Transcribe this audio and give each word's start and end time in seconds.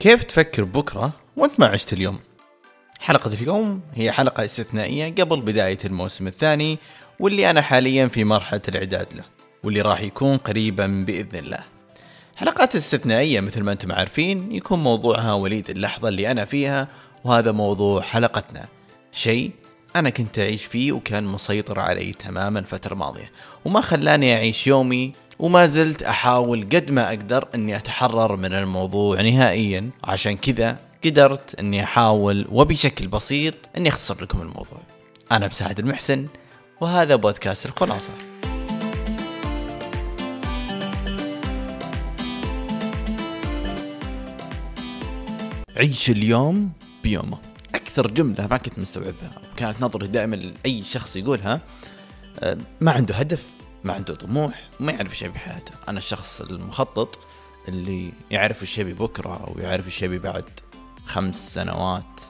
كيف 0.00 0.24
تفكر 0.24 0.64
بكرة 0.64 1.12
وانت 1.36 1.60
ما 1.60 1.66
عشت 1.66 1.92
اليوم؟ 1.92 2.18
حلقة 3.00 3.32
اليوم 3.34 3.80
هي 3.94 4.12
حلقة 4.12 4.44
استثنائية 4.44 5.14
قبل 5.14 5.40
بداية 5.40 5.78
الموسم 5.84 6.26
الثاني 6.26 6.78
واللي 7.18 7.50
أنا 7.50 7.60
حاليا 7.62 8.06
في 8.06 8.24
مرحلة 8.24 8.60
الإعداد 8.68 9.06
له 9.14 9.24
واللي 9.64 9.80
راح 9.80 10.00
يكون 10.00 10.36
قريبا 10.36 11.04
بإذن 11.06 11.38
الله 11.38 11.58
حلقات 12.36 12.76
استثنائية 12.76 13.40
مثل 13.40 13.62
ما 13.62 13.72
أنتم 13.72 13.92
عارفين 13.92 14.52
يكون 14.52 14.82
موضوعها 14.82 15.32
وليد 15.32 15.70
اللحظة 15.70 16.08
اللي 16.08 16.30
أنا 16.30 16.44
فيها 16.44 16.88
وهذا 17.24 17.52
موضوع 17.52 18.02
حلقتنا 18.02 18.68
شيء 19.12 19.50
أنا 19.96 20.10
كنت 20.10 20.38
أعيش 20.38 20.64
فيه 20.64 20.92
وكان 20.92 21.24
مسيطر 21.24 21.80
علي 21.80 22.12
تماما 22.12 22.58
الفترة 22.58 22.92
الماضية 22.92 23.32
وما 23.64 23.80
خلاني 23.80 24.34
أعيش 24.34 24.66
يومي 24.66 25.12
وما 25.40 25.66
زلت 25.66 26.02
أحاول 26.02 26.62
قد 26.62 26.90
ما 26.90 27.08
أقدر 27.08 27.48
أني 27.54 27.76
أتحرر 27.76 28.36
من 28.36 28.52
الموضوع 28.52 29.20
نهائيا. 29.20 29.90
عشان 30.04 30.36
كذا 30.36 30.78
قدرت 31.04 31.60
أني 31.60 31.84
أحاول 31.84 32.46
وبشكل 32.52 33.08
بسيط 33.08 33.54
أني 33.76 33.88
أختصر 33.88 34.22
لكم 34.22 34.42
الموضوع. 34.42 34.80
أنا 35.32 35.46
بسعد 35.46 35.78
المحسن 35.78 36.26
وهذا 36.80 37.16
بودكاست 37.16 37.66
الخلاصة. 37.66 38.12
عيش 45.76 46.10
اليوم 46.10 46.72
بيومه. 47.02 47.38
أكثر 47.74 48.10
جملة 48.10 48.46
ما 48.46 48.56
كنت 48.56 48.78
مستوعبها. 48.78 49.30
كانت 49.56 49.82
نظري 49.82 50.06
دائما 50.06 50.36
لأي 50.36 50.82
شخص 50.82 51.16
يقولها. 51.16 51.60
أه، 52.40 52.56
ما 52.80 52.92
عنده 52.92 53.14
هدف. 53.14 53.59
ما 53.84 53.92
عنده 53.92 54.14
طموح 54.14 54.68
ما 54.80 54.92
يعرف 54.92 55.10
إيش 55.10 55.22
يبي 55.22 55.34
بحياته. 55.34 55.72
أنا 55.88 55.98
الشخص 55.98 56.40
المخطط 56.40 57.18
اللي 57.68 58.12
يعرف 58.30 58.62
إيش 58.62 58.78
يبي 58.78 58.92
بكرة 58.92 59.52
ويعرف 59.56 59.86
إيش 59.86 60.02
يبي 60.02 60.18
بعد 60.18 60.44
خمس 61.06 61.54
سنوات 61.54 62.20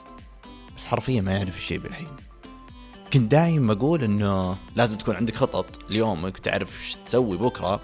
بس 0.77 0.85
حرفيا 0.85 1.21
ما 1.21 1.31
يعرف 1.31 1.55
إيش 1.55 1.71
يبي 1.71 1.87
الحين. 1.87 2.15
كنت 3.13 3.31
دايم 3.31 3.71
أقول 3.71 4.03
إنه 4.03 4.57
لازم 4.75 4.97
تكون 4.97 5.15
عندك 5.15 5.35
خطط 5.35 5.65
ليومك 5.89 6.35
وتعرف 6.37 6.79
إيش 6.79 6.97
تسوي 7.05 7.37
بكرة 7.37 7.81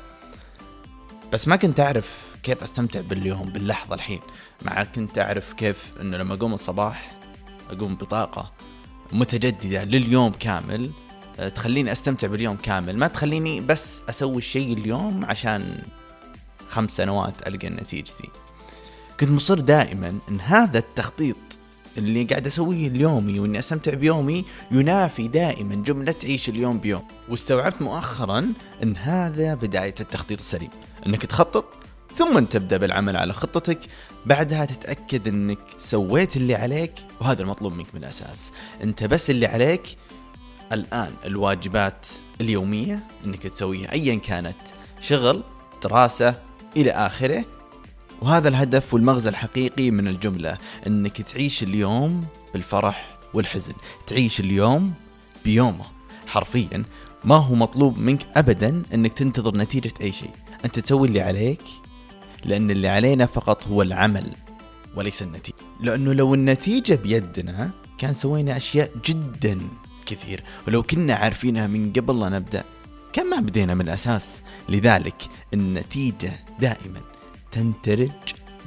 بس 1.33 1.47
ما 1.47 1.55
كنت 1.55 1.79
أعرف 1.79 2.27
كيف 2.43 2.63
أستمتع 2.63 3.01
باليوم 3.01 3.49
باللحظة 3.49 3.95
الحين. 3.95 4.19
مع 4.61 4.83
كنت 4.83 5.19
أعرف 5.19 5.53
كيف 5.53 5.91
إنه 6.01 6.17
لما 6.17 6.33
أقوم 6.33 6.53
الصباح 6.53 7.19
أقوم 7.69 7.95
بطاقة 7.95 8.51
متجددة 9.11 9.83
لليوم 9.83 10.31
كامل 10.31 10.91
تخليني 11.55 11.91
أستمتع 11.91 12.27
باليوم 12.27 12.55
كامل. 12.55 12.97
ما 12.97 13.07
تخليني 13.07 13.61
بس 13.61 14.01
أسوي 14.09 14.37
الشيء 14.37 14.73
اليوم 14.73 15.25
عشان 15.25 15.81
خمس 16.69 16.91
سنوات 16.91 17.47
ألقى 17.47 17.69
نتيجتي. 17.69 18.29
كنت 19.19 19.29
مصر 19.29 19.59
دائما 19.59 20.19
إن 20.29 20.39
هذا 20.41 20.79
التخطيط 20.79 21.37
اللي 21.97 22.23
قاعد 22.23 22.47
أسويه 22.47 22.87
اليومي 22.87 23.39
وإني 23.39 23.59
أستمتع 23.59 23.93
بيومي 23.93 24.45
ينافي 24.71 25.27
دائما 25.27 25.75
جملة 25.75 26.15
عيش 26.23 26.49
اليوم 26.49 26.77
بيوم. 26.77 27.03
واستوعبت 27.29 27.81
مؤخرا 27.81 28.53
إن 28.83 28.97
هذا 28.97 29.53
بداية 29.55 29.95
التخطيط 29.99 30.39
السليم. 30.39 30.69
إنك 31.07 31.25
تخطط 31.25 31.65
ثم 32.15 32.39
تبدأ 32.39 32.77
بالعمل 32.77 33.17
على 33.17 33.33
خطتك. 33.33 33.79
بعدها 34.25 34.65
تتأكد 34.65 35.27
إنك 35.27 35.59
سويت 35.77 36.37
اللي 36.37 36.55
عليك 36.55 36.93
وهذا 37.21 37.41
المطلوب 37.41 37.73
منك 37.73 37.87
من 37.93 38.03
الأساس. 38.03 38.51
أنت 38.83 39.03
بس 39.03 39.29
اللي 39.29 39.45
عليك 39.45 39.97
الآن 40.73 41.13
الواجبات 41.25 42.05
اليومية 42.41 43.03
إنك 43.25 43.47
تسويها 43.47 43.91
ايا 43.91 44.15
كانت 44.15 44.57
شغل 45.01 45.43
دراسة 45.83 46.41
إلى 46.77 46.91
آخره. 46.91 47.45
وهذا 48.21 48.49
الهدف 48.49 48.93
والمغزى 48.93 49.29
الحقيقي 49.29 49.91
من 49.91 50.07
الجملة 50.07 50.57
إنك 50.87 51.21
تعيش 51.21 51.63
اليوم 51.63 52.25
بالفرح 52.53 53.17
والحزن. 53.33 53.73
تعيش 54.07 54.39
اليوم 54.39 54.93
بيومه. 55.45 55.85
حرفيا 56.27 56.83
ما 57.23 57.35
هو 57.35 57.55
مطلوب 57.55 57.97
منك 57.97 58.27
ابدا 58.35 58.83
إنك 58.93 59.13
تنتظر 59.13 59.57
نتيجة 59.57 59.93
أي 60.01 60.11
شيء. 60.11 60.31
أنت 60.65 60.79
تسوي 60.79 61.07
اللي 61.07 61.21
عليك 61.21 61.61
لأن 62.45 62.71
اللي 62.71 62.87
علينا 62.87 63.25
فقط 63.25 63.67
هو 63.67 63.81
العمل 63.81 64.31
وليس 64.95 65.21
النتيجة. 65.21 65.55
لأنه 65.79 66.13
لو 66.13 66.33
النتيجة 66.33 66.95
بيدنا 66.95 67.71
كان 67.97 68.13
سوينا 68.13 68.57
أشياء 68.57 68.91
جدا. 69.05 69.59
كثير 70.07 70.43
ولو 70.67 70.83
كنا 70.83 71.15
عارفينها 71.15 71.67
من 71.67 71.93
قبل 71.93 72.19
لا 72.19 72.29
نبدأ 72.29 72.63
كان 73.13 73.29
ما 73.29 73.39
بدينا 73.39 73.73
من 73.73 73.81
الأساس. 73.81 74.41
لذلك 74.69 75.23
النتيجة 75.53 76.31
دائما 76.59 77.01
تنترج 77.51 78.11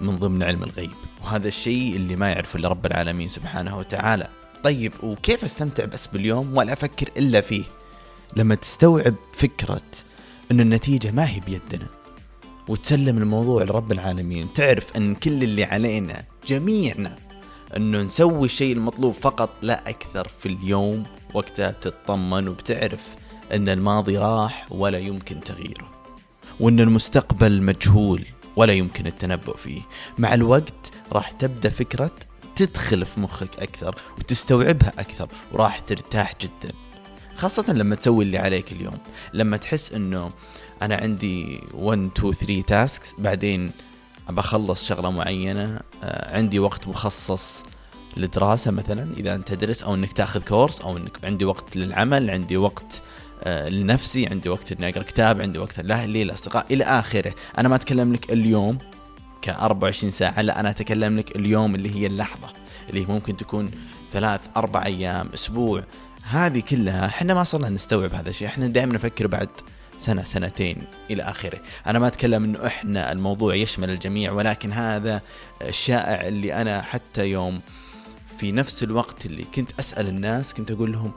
من 0.00 0.16
ضمن 0.16 0.42
علم 0.42 0.62
الغيب. 0.62 0.90
وهذا 1.24 1.48
الشيء 1.48 1.96
اللي 1.96 2.16
ما 2.16 2.28
يعرفه 2.28 2.56
إلا 2.58 2.68
رب 2.68 2.86
العالمين 2.86 3.28
سبحانه 3.28 3.78
وتعالى. 3.78 4.28
طيب 4.64 4.92
وكيف 5.02 5.44
أستمتع 5.44 5.84
بس 5.84 6.06
باليوم 6.06 6.56
ولا 6.56 6.72
أفكر 6.72 7.08
إلا 7.16 7.40
فيه؟ 7.40 7.64
لما 8.36 8.54
تستوعب 8.54 9.14
فكرة 9.32 9.82
إن 10.52 10.60
النتيجة 10.60 11.10
ما 11.10 11.30
هي 11.30 11.40
بيدنا 11.40 11.86
وتسلم 12.68 13.18
الموضوع 13.18 13.62
لرب 13.62 13.92
العالمين 13.92 14.52
تعرف 14.52 14.96
أن 14.96 15.14
كل 15.14 15.42
اللي 15.42 15.64
علينا 15.64 16.24
جميعنا 16.46 17.16
انه 17.76 18.02
نسوي 18.02 18.44
الشيء 18.44 18.72
المطلوب 18.72 19.14
فقط 19.14 19.50
لا 19.62 19.88
أكثر 19.88 20.28
في 20.28 20.46
اليوم 20.46 21.02
وقتها 21.34 21.70
بتطمن 21.70 22.48
وبتعرف 22.48 23.04
إن 23.52 23.68
الماضي 23.68 24.18
راح 24.18 24.66
ولا 24.70 24.98
يمكن 24.98 25.40
تغييره 25.40 25.90
وإن 26.60 26.80
المستقبل 26.80 27.62
مجهول 27.62 28.24
ولا 28.56 28.72
يمكن 28.72 29.06
التنبؤ 29.06 29.56
فيه. 29.56 29.80
مع 30.18 30.34
الوقت 30.34 30.92
راح 31.12 31.30
تبدأ 31.30 31.70
فكرة 31.70 32.12
تدخل 32.56 33.06
في 33.06 33.20
مخك 33.20 33.60
أكثر 33.60 33.96
وتستوعبها 34.18 34.92
أكثر 34.98 35.28
وراح 35.52 35.78
ترتاح 35.80 36.34
جدا 36.40 36.74
خاصة 37.36 37.72
لما 37.72 37.94
تسوي 37.94 38.24
اللي 38.24 38.38
عليك 38.38 38.72
اليوم. 38.72 38.98
لما 39.34 39.56
تحس 39.56 39.92
إنه 39.92 40.30
أنا 40.82 40.94
عندي 40.94 41.60
1 41.74 42.10
2 42.16 42.32
3 42.32 42.62
تاسكس 42.62 43.14
بعدين 43.18 43.70
بخلص 44.28 44.88
شغلة 44.88 45.10
معينة 45.10 45.80
آه، 46.02 46.36
عندي 46.36 46.58
وقت 46.58 46.88
مخصص 46.88 47.64
للدراسة 48.16 48.70
مثلا 48.70 49.14
إذا 49.16 49.34
أنت 49.34 49.48
تدرس 49.48 49.82
أو 49.82 49.94
أنك 49.94 50.12
تاخذ 50.12 50.42
كورس 50.42 50.80
أو 50.80 50.96
أنك 50.96 51.24
عندي 51.24 51.44
وقت 51.44 51.76
للعمل 51.76 52.30
عندي 52.30 52.56
وقت 52.56 53.02
آه، 53.42 53.68
لنفسي 53.68 54.26
عندي 54.26 54.48
وقت 54.48 54.72
إني 54.72 54.88
أقرأ 54.88 55.02
كتاب 55.02 55.40
عندي 55.40 55.58
وقت 55.58 55.80
لأهلي 55.80 56.22
الاصدقاء 56.22 56.66
إلى 56.70 56.84
آخره. 56.84 57.34
أنا 57.58 57.68
ما 57.68 57.74
أتكلم 57.74 58.12
لك 58.12 58.32
اليوم 58.32 58.78
ك 59.42 59.48
24 59.48 60.12
ساعة 60.12 60.42
لا 60.42 60.60
أنا 60.60 60.70
أتكلم 60.70 61.18
لك 61.18 61.36
اليوم 61.36 61.74
اللي 61.74 61.94
هي 61.96 62.06
اللحظة 62.06 62.52
اللي 62.90 63.06
ممكن 63.06 63.36
تكون 63.36 63.70
ثلاث 64.12 64.40
أربع 64.56 64.84
أيام 64.84 65.28
أسبوع. 65.34 65.84
هذه 66.22 66.60
كلها 66.60 67.06
إحنا 67.06 67.34
ما 67.34 67.44
صرنا 67.44 67.68
نستوعب 67.68 68.14
هذا 68.14 68.30
الشيء 68.30 68.48
إحنا 68.48 68.66
دائما 68.66 68.94
نفكر 68.94 69.26
بعد 69.26 69.48
سنة 70.00 70.24
سنتين 70.24 70.82
إلى 71.10 71.22
آخره. 71.22 71.60
أنا 71.86 71.98
ما 71.98 72.06
أتكلم 72.06 72.44
أنه 72.44 72.66
إحنا 72.66 73.12
الموضوع 73.12 73.54
يشمل 73.54 73.90
الجميع 73.90 74.32
ولكن 74.32 74.72
هذا 74.72 75.20
الشائع 75.62 76.28
اللي 76.28 76.54
أنا 76.54 76.82
حتى 76.82 77.26
يوم 77.26 77.60
في 78.38 78.52
نفس 78.52 78.82
الوقت 78.82 79.26
اللي 79.26 79.44
كنت 79.54 79.70
أسأل 79.80 80.08
الناس 80.08 80.54
كنت 80.54 80.70
أقول 80.70 80.92
لهم 80.92 81.12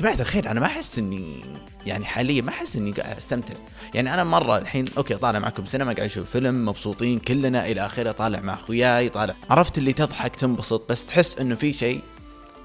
جماعة 0.00 0.14
الخير 0.14 0.50
أنا 0.50 0.60
ما 0.60 0.66
أحس 0.66 0.98
إني 0.98 1.40
يعني 1.86 2.04
حاليا 2.04 2.42
ما 2.42 2.48
أحس 2.48 2.76
إني 2.76 2.92
قاعد 2.92 3.16
أستمتع. 3.16 3.54
يعني 3.94 4.14
أنا 4.14 4.24
مرة 4.24 4.58
الحين 4.58 4.84
أوكي 4.96 5.14
طالع 5.14 5.38
معكم 5.38 5.66
سينما 5.66 5.92
قاعد 5.92 6.06
أشوف 6.06 6.30
فيلم 6.30 6.66
مبسوطين 6.66 7.18
كلنا 7.18 7.66
إلى 7.66 7.86
آخره 7.86 8.12
طالع 8.12 8.40
مع 8.40 8.54
أخوياي 8.54 9.08
طالع. 9.08 9.34
عرفت 9.50 9.78
اللي 9.78 9.92
تضحك 9.92 10.36
تنبسط 10.36 10.90
بس 10.90 11.06
تحس 11.06 11.38
إنه 11.38 11.54
في 11.54 11.72
شيء 11.72 12.00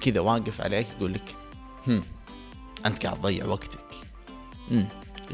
كذا 0.01 0.19
واقف 0.19 0.61
عليك 0.61 0.87
يقول 0.97 1.13
لك 1.13 1.35
هم 1.87 2.03
أنت 2.85 3.05
قاعد 3.05 3.17
تضيع 3.17 3.45
وقتك. 3.45 3.84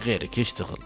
غيرك 0.06 0.38
يشتغل. 0.38 0.78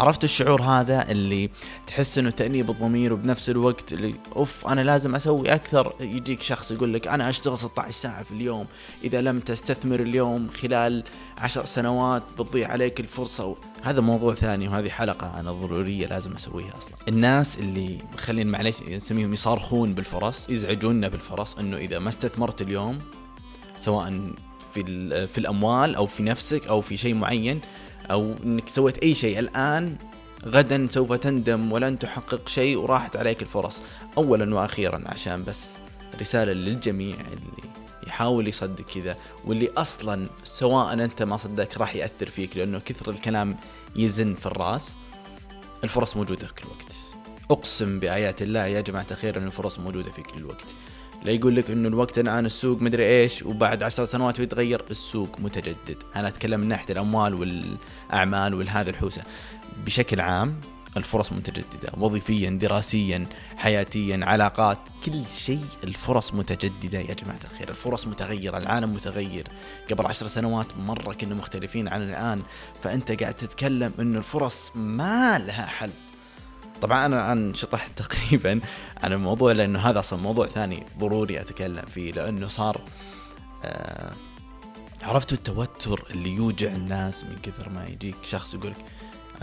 عرفت 0.00 0.24
الشعور 0.24 0.62
هذا 0.62 1.10
اللي 1.10 1.50
تحس 1.86 2.18
إنه 2.18 2.30
تأنيب 2.30 2.70
الضمير 2.70 3.12
وبنفس 3.12 3.50
الوقت 3.50 3.92
اللي 3.92 4.14
أوف 4.36 4.66
أنا 4.66 4.80
لازم 4.80 5.14
أسوي 5.14 5.54
أكثر. 5.54 5.92
يجيك 6.00 6.42
شخص 6.42 6.70
يقول 6.70 6.94
لك 6.94 7.08
أنا 7.08 7.30
أشتغل 7.30 7.58
16 7.58 7.92
ساعة 7.92 8.22
في 8.22 8.30
اليوم. 8.30 8.66
إذا 9.04 9.20
لم 9.20 9.40
تستثمر 9.40 10.00
اليوم 10.00 10.48
خلال 10.48 11.04
عشر 11.38 11.64
سنوات 11.64 12.22
بتضيع 12.38 12.68
عليك 12.68 13.00
الفرصة. 13.00 13.56
هذا 13.82 14.00
موضوع 14.00 14.34
ثاني 14.34 14.68
وهذه 14.68 14.88
حلقة 14.88 15.40
أنا 15.40 15.52
ضرورية 15.52 16.06
لازم 16.06 16.32
أسويها 16.32 16.78
أصلا. 16.78 16.94
الناس 17.08 17.58
اللي 17.58 17.98
خلينا 18.16 18.50
معليش 18.50 18.82
نسميهم 18.82 19.32
يصارخون 19.32 19.94
بالفرص 19.94 20.50
يزعجوننا 20.50 21.08
بالفرص 21.08 21.54
إنه 21.54 21.76
إذا 21.76 21.98
ما 21.98 22.08
استثمرت 22.08 22.62
اليوم 22.62 22.98
سواء 23.76 24.32
في 24.74 25.26
في 25.26 25.38
الأموال 25.38 25.94
أو 25.94 26.06
في 26.06 26.22
نفسك 26.22 26.66
أو 26.66 26.80
في 26.80 26.96
شيء 26.96 27.14
معين 27.14 27.60
أو 28.10 28.34
إنك 28.44 28.68
سويت 28.68 28.98
أي 28.98 29.14
شيء. 29.14 29.38
الآن 29.38 29.96
غدا 30.46 30.86
سوف 30.90 31.12
تندم 31.12 31.72
ولن 31.72 31.98
تحقق 31.98 32.48
شيء 32.48 32.76
وراحت 32.76 33.16
عليك 33.16 33.42
الفرص. 33.42 33.82
اولا 34.18 34.54
وأخيرا 34.54 35.02
عشان 35.06 35.44
بس 35.44 35.76
رسالة 36.20 36.52
للجميع 36.52 37.16
اللي 37.16 37.70
يحاول 38.06 38.48
يصدق 38.48 38.84
كذا 38.84 39.16
واللي 39.44 39.68
أصلا 39.76 40.26
سواء 40.44 40.92
أنت 40.92 41.22
ما 41.22 41.36
صدقك 41.36 41.78
راح 41.78 41.96
يأثر 41.96 42.28
فيك 42.28 42.56
لأنه 42.56 42.78
كثر 42.78 43.10
الكلام 43.10 43.56
يزن 43.96 44.34
في 44.34 44.46
الرأس. 44.46 44.96
الفرص 45.84 46.16
موجودة 46.16 46.46
في 46.46 46.52
كل 46.52 46.68
وقت. 46.68 46.92
أقسم 47.50 48.00
بآيات 48.00 48.42
الله 48.42 48.66
يا 48.66 48.80
جماعة 48.80 49.06
الخير 49.10 49.38
إن 49.38 49.46
الفرص 49.46 49.78
موجودة 49.78 50.10
في 50.10 50.22
كل 50.22 50.38
الوقت 50.38 50.66
لا 51.24 51.32
يقول 51.32 51.56
لك 51.56 51.70
إنه 51.70 51.88
الوقت 51.88 52.18
الان 52.18 52.46
السوق 52.46 52.82
مدري 52.82 53.20
إيش 53.22 53.42
وبعد 53.42 53.82
عشر 53.82 54.04
سنوات 54.04 54.40
بيتغير 54.40 54.84
السوق 54.90 55.40
متجدد. 55.40 55.96
أنا 56.16 56.28
أتكلم 56.28 56.60
من 56.60 56.68
ناحية 56.68 56.92
الأموال 56.92 57.34
والأعمال 57.34 58.54
والهذا 58.54 58.90
الحوسة. 58.90 59.22
بشكل 59.86 60.20
عام 60.20 60.60
الفرص 60.96 61.32
متجددة 61.32 61.92
وظيفيا 61.98 62.50
دراسيا 62.50 63.26
حياتيا 63.56 64.20
علاقات 64.22 64.78
كل 65.04 65.26
شيء 65.26 65.64
الفرص 65.84 66.34
متجددة 66.34 66.98
يا 66.98 67.14
جماعة 67.14 67.40
الخير. 67.44 67.68
الفرص 67.68 68.06
متغيرة 68.06 68.58
العالم 68.58 68.94
متغير. 68.94 69.46
قبل 69.90 70.06
عشر 70.06 70.26
سنوات 70.26 70.66
مرة 70.78 71.12
كنا 71.12 71.34
مختلفين 71.34 71.88
عن 71.88 72.02
الآن 72.02 72.42
فأنت 72.82 73.22
قاعد 73.22 73.34
تتكلم 73.34 73.92
أن 73.98 74.16
الفرص 74.16 74.70
ما 74.74 75.38
لها 75.38 75.66
حل. 75.66 75.90
طبعا 76.82 77.06
أنا 77.06 77.32
الآن 77.32 77.54
شطحت 77.54 77.98
تقريبا 78.02 78.60
عن 79.02 79.12
الموضوع 79.12 79.52
لأنه 79.52 79.78
هذا 79.78 79.98
أصلا 79.98 80.20
موضوع 80.20 80.46
ثاني 80.46 80.86
ضروري 80.98 81.40
أتكلم 81.40 81.84
فيه 81.94 82.12
لأنه 82.12 82.48
صار 82.48 82.80
آه 83.64 84.12
عرفتوا 85.02 85.36
التوتر 85.36 86.06
اللي 86.10 86.30
يوجع 86.30 86.68
الناس 86.72 87.24
من 87.24 87.36
كثر 87.42 87.68
ما 87.68 87.86
يجيك 87.86 88.16
شخص 88.22 88.54
يقولك 88.54 88.76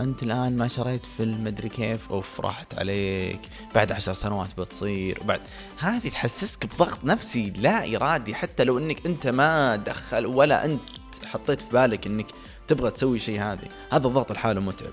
أنت 0.00 0.22
الآن 0.22 0.56
ما 0.56 0.68
شريت 0.68 1.06
في 1.16 1.22
المدري 1.22 1.68
كيف. 1.68 2.10
أوف 2.10 2.40
راحت 2.40 2.78
عليك. 2.78 3.40
بعد 3.74 3.92
عشر 3.92 4.12
سنوات 4.12 4.60
بتصير 4.60 5.18
وبعد 5.22 5.40
هذه 5.78 6.08
تحسسك 6.08 6.66
بضغط 6.66 7.04
نفسي 7.04 7.50
لا 7.50 7.96
إرادي 7.96 8.34
حتى 8.34 8.64
لو 8.64 8.78
إنك 8.78 9.06
أنت 9.06 9.26
ما 9.26 9.76
دخل 9.76 10.26
ولا 10.26 10.64
أنت 10.64 10.80
حطيت 11.24 11.60
في 11.60 11.68
بالك 11.72 12.06
إنك 12.06 12.26
تبغى 12.68 12.90
تسوي 12.90 13.18
شيء 13.18 13.42
هذه. 13.42 13.68
هذا 13.92 14.06
الضغط 14.06 14.30
الحاله 14.30 14.60
متعب. 14.60 14.92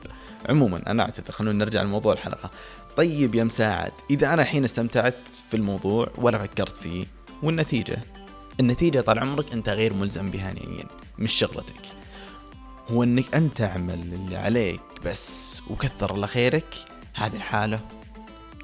عموما 0.49 0.91
أنا 0.91 1.03
اعتذر 1.03 1.31
خلونا 1.31 1.65
نرجع 1.65 1.81
لموضوع 1.81 2.13
الحلقة. 2.13 2.49
طيب 2.97 3.35
يا 3.35 3.43
مساعد 3.43 3.91
إذا 4.09 4.33
أنا 4.33 4.41
الحين 4.41 4.63
استمتعت 4.63 5.17
في 5.49 5.57
الموضوع 5.57 6.07
ولا 6.17 6.37
فكرت 6.37 6.77
فيه 6.77 7.05
والنتيجة؟ 7.43 7.97
النتيجة 8.59 9.01
طال 9.01 9.19
عمرك 9.19 9.51
أنت 9.53 9.69
غير 9.69 9.93
ملزم 9.93 10.31
بها 10.31 10.53
نهائيا 10.53 10.85
مش 11.19 11.33
شغلتك. 11.33 11.81
هو 12.91 13.03
إنك 13.03 13.35
أنت 13.35 13.57
تعمل 13.57 13.93
اللي 13.93 14.35
عليك 14.35 14.81
بس 15.05 15.61
وكثر 15.69 16.15
الله 16.15 16.27
خيرك 16.27 16.75
هذه 17.13 17.35
الحالة 17.35 17.79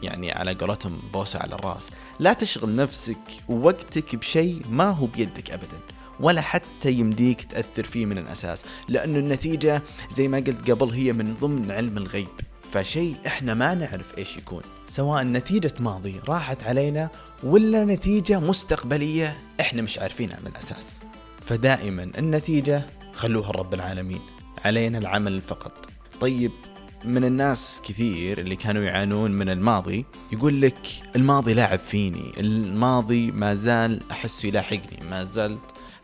يعني 0.03 0.31
على 0.31 0.53
قولتهم 0.53 0.99
بوسة 1.13 1.39
على 1.39 1.55
الرأس. 1.55 1.89
لا 2.19 2.33
تشغل 2.33 2.75
نفسك 2.75 3.17
ووقتك 3.49 4.15
بشيء 4.15 4.61
ما 4.69 4.89
هو 4.89 5.05
بيدك 5.05 5.51
ابدا. 5.51 5.79
ولا 6.21 6.41
حتى 6.41 6.91
يمديك 6.91 7.41
تأثر 7.41 7.83
فيه 7.83 8.05
من 8.05 8.17
الأساس 8.17 8.63
لأنه 8.89 9.17
النتيجة 9.19 9.83
زي 10.11 10.27
ما 10.27 10.37
قلت 10.37 10.71
قبل 10.71 10.89
هي 10.89 11.13
من 11.13 11.35
ضمن 11.41 11.71
علم 11.71 11.97
الغيب. 11.97 12.27
فشيء 12.73 13.15
إحنا 13.27 13.53
ما 13.53 13.75
نعرف 13.75 14.17
إيش 14.17 14.37
يكون 14.37 14.61
سواء 14.87 15.23
نتيجة 15.23 15.73
ماضي 15.79 16.19
راحت 16.27 16.63
علينا 16.63 17.09
ولا 17.43 17.85
نتيجة 17.85 18.39
مستقبلية 18.39 19.37
إحنا 19.59 19.81
مش 19.81 19.99
عارفينها 19.99 20.37
من 20.41 20.47
الأساس. 20.47 20.99
فدائما 21.45 22.11
النتيجة 22.17 22.85
خلوها 23.13 23.51
رب 23.51 23.73
العالمين 23.73 24.21
علينا 24.65 24.97
العمل 24.97 25.41
فقط. 25.41 25.89
طيب 26.21 26.51
من 27.05 27.23
الناس 27.23 27.81
كثير 27.83 28.37
اللي 28.37 28.55
كانوا 28.55 28.83
يعانون 28.83 29.31
من 29.31 29.49
الماضي 29.49 30.05
يقول 30.31 30.61
لك 30.61 30.87
الماضي 31.15 31.53
لاعب 31.53 31.79
فيني 31.79 32.31
الماضي 32.39 33.31
ما 33.31 33.55
زال 33.55 34.01
أحس 34.11 34.45
يلاحقني 34.45 35.09
ما 35.09 35.23
زلت 35.23 35.61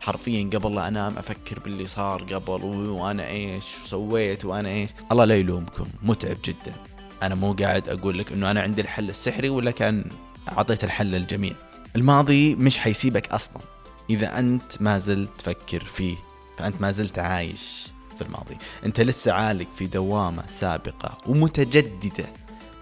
حرفيا 0.08 0.50
قبل 0.54 0.74
لا 0.74 0.88
أنام 0.88 1.18
أفكر 1.18 1.58
باللي 1.58 1.86
صار 1.86 2.22
قبل 2.22 2.64
وأنا 2.64 3.28
إيش 3.28 3.64
سويت 3.84 4.44
وأنا 4.44 4.68
إيش. 4.68 4.90
الله 5.12 5.24
لا 5.24 5.36
يلومكم 5.36 5.86
متعب 6.02 6.36
جدا. 6.44 6.74
أنا 7.22 7.34
مو 7.34 7.52
قاعد 7.52 7.88
أقول 7.88 8.18
لك 8.18 8.32
إنه 8.32 8.50
أنا 8.50 8.60
عندي 8.62 8.80
الحل 8.80 9.08
السحري 9.08 9.48
ولا 9.48 9.70
كان 9.70 10.04
أعطيت 10.52 10.84
الحل 10.84 11.06
للجميع. 11.06 11.52
الماضي 11.96 12.54
مش 12.54 12.78
حيسيبك 12.78 13.32
أصلا. 13.32 13.62
إذا 14.10 14.38
أنت 14.38 14.82
ما 14.82 14.98
زلت 14.98 15.30
تفكر 15.38 15.84
فيه 15.84 16.16
فأنت 16.58 16.80
ما 16.80 16.92
زلت 16.92 17.18
عايش 17.18 17.86
في 18.18 18.24
الماضي. 18.24 18.56
أنت 18.84 19.00
لسه 19.00 19.32
عالق 19.32 19.66
في 19.78 19.86
دوامة 19.86 20.42
سابقة 20.48 21.18
ومتجددة 21.26 22.26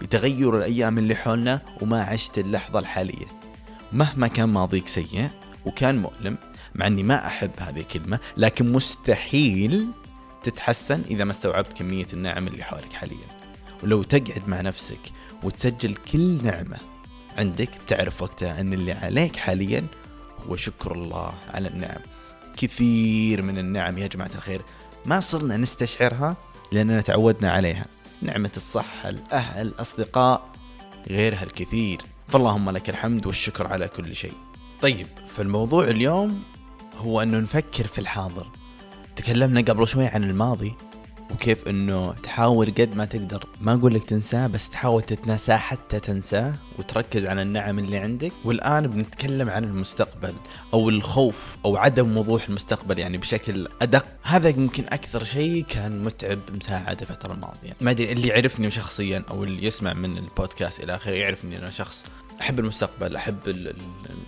بتغير 0.01 0.57
الأيام 0.57 0.97
اللي 0.97 1.15
حولنا 1.15 1.61
وما 1.81 2.01
عشت 2.01 2.37
اللحظة 2.37 2.79
الحالية. 2.79 3.27
مهما 3.93 4.27
كان 4.27 4.49
ماضيك 4.49 4.87
سيء 4.87 5.29
وكان 5.65 5.97
مؤلم 5.97 6.37
مع 6.77 6.87
أني 6.87 7.03
ما 7.03 7.27
أحب 7.27 7.51
هذه 7.57 7.79
الكلمة 7.79 8.19
لكن 8.37 8.71
مستحيل 8.71 9.87
تتحسن 10.43 11.01
إذا 11.09 11.23
ما 11.23 11.31
استوعبت 11.31 11.73
كمية 11.73 12.07
النعم 12.13 12.47
اللي 12.47 12.63
حولك 12.63 12.93
حاليا. 12.93 13.27
ولو 13.83 14.03
تقعد 14.03 14.47
مع 14.47 14.61
نفسك 14.61 14.99
وتسجل 15.43 15.95
كل 15.95 16.43
نعمة 16.43 16.77
عندك 17.37 17.69
بتعرف 17.85 18.21
وقتها 18.21 18.61
أن 18.61 18.73
اللي 18.73 18.91
عليك 18.91 19.35
حاليا 19.35 19.83
هو 20.47 20.55
شكر 20.55 20.91
الله 20.91 21.33
على 21.53 21.67
النعم. 21.67 22.01
كثير 22.57 23.41
من 23.41 23.57
النعم 23.57 23.97
يا 23.97 24.07
جماعة 24.07 24.31
الخير 24.35 24.61
ما 25.05 25.19
صرنا 25.19 25.57
نستشعرها 25.57 26.37
لأننا 26.71 27.01
تعودنا 27.01 27.51
عليها. 27.51 27.85
نعمة 28.21 28.51
الصحة 28.57 29.09
الأهل 29.09 29.67
الأصدقاء 29.67 30.49
غيرها 31.09 31.43
الكثير. 31.43 32.01
فاللهم 32.27 32.69
لك 32.69 32.89
الحمد 32.89 33.25
والشكر 33.25 33.67
على 33.67 33.87
كل 33.87 34.15
شيء. 34.15 34.33
طيب 34.81 35.07
فالموضوع 35.35 35.83
اليوم 35.83 36.43
هو 36.97 37.21
أنه 37.21 37.39
نفكر 37.39 37.87
في 37.87 37.99
الحاضر. 37.99 38.47
تكلمنا 39.15 39.61
قبل 39.61 39.87
شوي 39.87 40.05
عن 40.05 40.23
الماضي 40.23 40.73
وكيف 41.31 41.67
إنه 41.67 42.13
تحاول 42.13 42.71
قد 42.71 42.95
ما 42.95 43.05
تقدر. 43.05 43.45
ما 43.61 43.73
أقول 43.73 43.93
لك 43.93 44.03
تنساه 44.03 44.47
بس 44.47 44.69
تحاول 44.69 45.01
تتناساه 45.01 45.57
حتى 45.57 45.99
تنساه 45.99 46.53
وتركز 46.79 47.25
على 47.25 47.41
النعم 47.41 47.79
اللي 47.79 47.97
عندك. 47.97 48.31
والآن 48.45 48.87
بنتكلم 48.87 49.49
عن 49.49 49.63
المستقبل 49.63 50.33
أو 50.73 50.89
الخوف 50.89 51.57
أو 51.65 51.77
عدم 51.77 52.17
وضوح 52.17 52.47
المستقبل 52.47 52.99
يعني 52.99 53.17
بشكل 53.17 53.67
أدق. 53.81 54.05
هذا 54.23 54.49
يمكن 54.49 54.83
أكثر 54.83 55.23
شيء 55.23 55.65
كان 55.69 56.03
متعب 56.03 56.39
مساعدة 56.55 57.01
الفترة 57.01 57.33
الماضية. 57.33 57.73
ما 57.81 57.91
أدري 57.91 58.11
اللي 58.11 58.27
يعرفني 58.27 58.71
شخصيا 58.71 59.23
أو 59.29 59.43
اللي 59.43 59.65
يسمع 59.65 59.93
من 59.93 60.17
البودكاست 60.17 60.83
إلى 60.83 60.95
آخره 60.95 61.11
يعرف 61.11 61.45
اني 61.45 61.57
أنا 61.57 61.69
شخص 61.69 62.05
أحب 62.41 62.59
المستقبل 62.59 63.15
أحب 63.15 63.37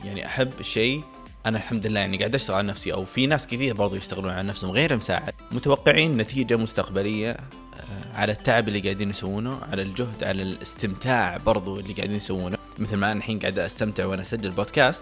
يعني 0.04 0.26
أحب 0.26 0.52
الشيء 0.60 1.04
أنا 1.46 1.58
الحمد 1.58 1.88
لله 1.88 2.00
يعني 2.00 2.18
قاعد 2.18 2.36
أشتغل 2.36 2.56
على 2.56 2.68
نفسي 2.68 2.94
أو 2.94 3.06
في 3.06 3.28
ناس 3.28 3.48
كثير 3.48 3.76
برضو 3.76 3.96
يشتغلون 3.96 4.32
على 4.32 4.48
نفسهم 4.48 4.72
غير 4.72 4.96
مساعد. 4.96 5.34
متوقعين 5.52 6.18
نتيجة 6.18 6.56
مستقبلية 6.56 7.30
آه، 7.32 8.16
على 8.16 8.32
التعب 8.32 8.68
اللي 8.68 8.80
قاعدين 8.80 9.10
يسوونه 9.10 9.60
على 9.72 9.82
الجهد 9.82 10.24
على 10.24 10.42
الاستمتاع 10.42 11.38
برضو 11.38 11.80
اللي 11.80 11.94
قاعدين 11.94 12.16
يسوونه. 12.16 12.58
مثل 12.80 12.96
ما 12.96 13.12
أنا 13.12 13.20
الحين 13.20 13.40
قاعد 13.40 13.60
أستمتع 13.60 14.06
وأنا 14.06 14.22
أسجل 14.22 14.52
بودكاست. 14.52 15.02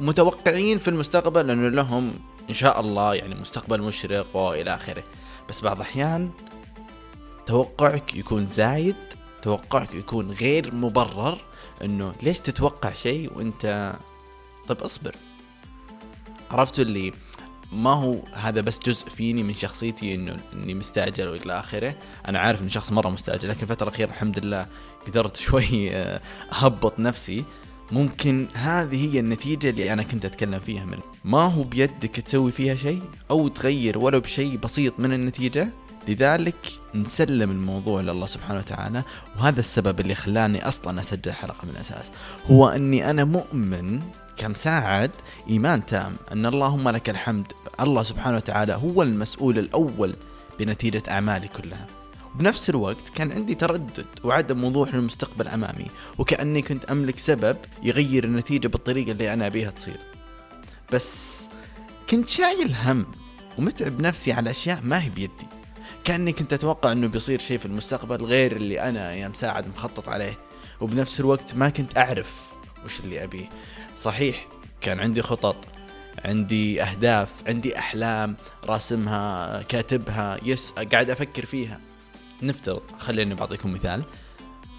متوقعين 0.00 0.78
في 0.78 0.88
المستقبل 0.88 1.50
أنه 1.50 1.68
لهم 1.68 2.12
إن 2.50 2.54
شاء 2.54 2.80
الله 2.80 3.14
يعني 3.14 3.34
مستقبل 3.34 3.82
مشرق 3.82 4.36
وإلى 4.36 4.74
آخره. 4.74 5.04
بس 5.48 5.60
بعض 5.60 5.76
الأحيان 5.76 6.30
توقعك 7.46 8.14
يكون 8.14 8.46
زايد 8.46 8.96
توقعك 9.42 9.94
يكون 9.94 10.30
غير 10.30 10.74
مبرر 10.74 11.38
إنه 11.84 12.12
ليش 12.22 12.40
تتوقع 12.40 12.92
شيء 12.94 13.32
وأنت 13.36 13.92
طب 14.68 14.78
اصبر. 14.78 15.16
عرفتوا 16.50 16.84
اللي 16.84 17.12
ما 17.72 17.90
هو 17.90 18.16
هذا 18.32 18.60
بس 18.60 18.78
جزء 18.78 19.08
فيني 19.08 19.42
من 19.42 19.54
شخصيتي 19.54 20.14
إنه 20.14 20.36
إني 20.52 20.74
مستعجل 20.74 21.28
وإلى 21.28 21.58
آخره، 21.58 21.94
أنا 22.28 22.38
عارف 22.38 22.60
اني 22.60 22.68
شخص 22.68 22.92
مرة 22.92 23.08
مستعجل 23.08 23.48
لكن 23.48 23.62
الفترة 23.62 23.88
الأخيرة 23.88 24.08
الحمد 24.08 24.38
لله 24.38 24.66
قدرت 25.06 25.36
شوي 25.46 25.90
آه، 25.90 26.20
أهبط 26.52 27.00
نفسي. 27.00 27.44
ممكن 27.92 28.46
هذه 28.54 29.14
هي 29.14 29.20
النتيجة 29.20 29.70
اللي 29.70 29.92
أنا 29.92 30.02
كنت 30.02 30.24
أتكلم 30.24 30.60
فيها 30.60 30.84
من 30.84 30.98
ما 31.24 31.42
هو 31.42 31.62
بيدك 31.62 32.20
تسوي 32.20 32.52
فيها 32.52 32.74
شيء 32.74 33.02
أو 33.30 33.48
تغير 33.48 33.98
ولو 33.98 34.20
بشيء 34.20 34.56
بسيط 34.56 35.00
من 35.00 35.12
النتيجة؟ 35.12 35.68
لذلك 36.08 36.80
نسلم 36.94 37.50
الموضوع 37.50 38.00
لله 38.00 38.26
سبحانه 38.26 38.58
وتعالى 38.58 39.02
وهذا 39.38 39.60
السبب 39.60 40.00
اللي 40.00 40.14
خلاني 40.14 40.68
أصلا 40.68 41.00
أسجل 41.00 41.32
حلقة 41.32 41.64
من 41.64 41.70
الأساس. 41.70 42.10
هو 42.50 42.68
أني 42.68 43.10
أنا 43.10 43.24
مؤمن 43.24 44.00
كمساعد 44.36 45.10
إيمان 45.50 45.86
تام 45.86 46.16
أن 46.32 46.46
اللهم 46.46 46.88
لك 46.88 47.10
الحمد 47.10 47.52
الله 47.80 48.02
سبحانه 48.02 48.36
وتعالى 48.36 48.74
هو 48.74 49.02
المسؤول 49.02 49.58
الأول 49.58 50.14
بنتيجة 50.58 51.02
أعمالي 51.08 51.48
كلها. 51.48 51.86
وبنفس 52.34 52.70
الوقت 52.70 53.08
كان 53.14 53.32
عندي 53.32 53.54
تردد 53.54 54.06
وعدم 54.24 54.64
وضوح 54.64 54.94
للمستقبل 54.94 55.48
أمامي 55.48 55.86
وكأني 56.18 56.62
كنت 56.62 56.84
أملك 56.84 57.18
سبب 57.18 57.56
يغير 57.82 58.24
النتيجة 58.24 58.68
بالطريقة 58.68 59.12
اللي 59.12 59.32
أنا 59.32 59.46
أبيها 59.46 59.70
تصير. 59.70 59.96
بس 60.92 61.48
كنت 62.10 62.28
شايل 62.28 62.74
هم 62.84 63.06
ومتعب 63.58 64.00
نفسي 64.00 64.32
على 64.32 64.50
أشياء 64.50 64.80
ما 64.82 65.02
هي 65.02 65.10
بيدي. 65.10 65.46
كأني 66.06 66.32
كنت 66.32 66.52
أتوقع 66.52 66.92
أنه 66.92 67.06
بيصير 67.06 67.40
شيء 67.40 67.58
في 67.58 67.66
المستقبل 67.66 68.24
غير 68.24 68.56
اللي 68.56 68.80
أنا 68.80 69.14
يا 69.14 69.28
مساعد 69.28 69.68
مخطط 69.68 70.08
عليه. 70.08 70.38
وبنفس 70.80 71.20
الوقت 71.20 71.54
ما 71.54 71.68
كنت 71.68 71.98
أعرف 71.98 72.32
وش 72.84 73.00
اللي 73.00 73.24
أبيه. 73.24 73.48
صحيح 73.96 74.46
كان 74.80 75.00
عندي 75.00 75.22
خطط 75.22 75.56
عندي 76.24 76.82
أهداف 76.82 77.28
عندي 77.46 77.78
أحلام 77.78 78.36
راسمها 78.64 79.62
كاتبها 79.62 80.38
يس 80.42 80.70
قاعد 80.70 81.10
أفكر 81.10 81.44
فيها. 81.44 81.80
نفترض 82.42 82.82
خليني 82.98 83.34
بعطيكم 83.34 83.72
مثال. 83.72 84.04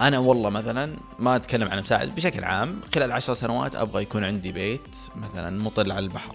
أنا 0.00 0.18
والله 0.18 0.50
مثلا 0.50 0.96
ما 1.18 1.36
أتكلم 1.36 1.68
عن 1.68 1.80
مساعد 1.80 2.14
بشكل 2.14 2.44
عام. 2.44 2.80
خلال 2.94 3.12
عشر 3.12 3.34
سنوات 3.34 3.76
أبغى 3.76 4.02
يكون 4.02 4.24
عندي 4.24 4.52
بيت 4.52 4.96
مثلا 5.16 5.62
مطل 5.62 5.92
على 5.92 6.04
البحر. 6.06 6.34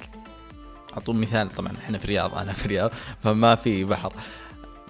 اعطوا 0.94 1.14
مثال 1.14 1.50
طبعا 1.50 1.74
إحنا 1.78 1.98
في 1.98 2.06
الرياض 2.06 2.36
أنا 2.36 2.54
في 2.54 2.66
الرياض 2.66 2.92
فما 3.24 3.56
في 3.56 3.84
بحر. 3.84 4.14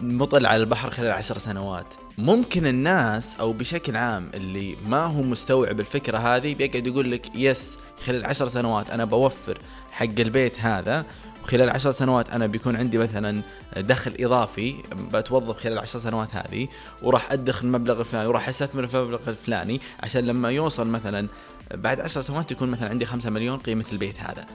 مطل 0.02 0.46
على 0.46 0.64
البحر 0.64 0.90
خلال 0.90 1.12
عشر 1.12 1.38
سنوات. 1.38 1.94
ممكن 2.18 2.68
الناس 2.68 3.40
أو 3.40 3.54
بشكل 3.54 3.96
عام 3.96 4.32
اللي 4.34 4.78
ما 4.86 5.06
هو 5.06 5.22
مستوعب 5.22 5.80
الفكرة 5.80 6.18
هذه 6.18 6.56
بيقعد 6.56 6.88
يقول 6.88 7.12
لك 7.12 7.36
يس 7.36 7.78
خلال 8.06 8.26
عشر 8.26 8.48
سنوات 8.48 8.90
أنا 8.90 9.06
بوفر 9.06 9.58
حق 9.92 10.20
البيت 10.20 10.60
هذا 10.60 11.06
وخلال 11.44 11.70
عشر 11.70 11.92
سنوات 11.92 12.30
أنا 12.30 12.48
بيكون 12.48 12.76
عندي 12.76 12.98
مثلا 12.98 13.42
دخل 13.78 14.14
إضافي 14.20 14.76
بتوظف 15.14 15.58
خلال 15.58 15.74
العشر 15.74 16.00
سنوات 16.00 16.36
هذه 16.36 16.68
وراح 17.02 17.32
أدخل 17.32 17.68
المبلغ 17.68 18.00
الفلاني 18.00 18.28
وراح 18.28 18.50
أستثمر 18.50 18.88
في 18.88 18.98
المبلغ 18.98 19.30
الفلاني 19.30 19.82
عشان 20.04 20.26
لما 20.26 20.52
يوصل 20.52 20.88
مثلا 20.88 21.28
بعد 21.74 22.00
عشر 22.00 22.22
سنوات 22.22 22.52
يكون 22.52 22.70
مثلا 22.70 22.90
عندي 22.90 23.06
خمسة 23.06 23.30
مليون 23.30 23.58
قيمة 23.58 23.86
البيت 23.92 24.20
هذا. 24.20 24.46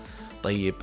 طيب 0.43 0.75